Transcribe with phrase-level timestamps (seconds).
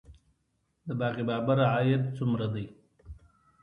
[0.85, 2.65] د باغ بابر عاید څومره دی؟